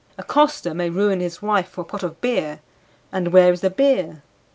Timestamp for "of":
2.01-2.19